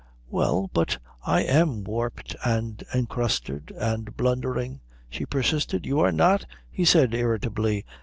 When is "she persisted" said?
5.11-5.85